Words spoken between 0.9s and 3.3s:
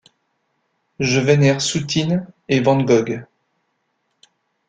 Je vénère Soutine et Van Gogh.